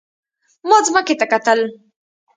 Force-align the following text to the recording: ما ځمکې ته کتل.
ما 0.67 0.77
ځمکې 0.87 1.15
ته 1.19 1.25
کتل. 1.31 1.59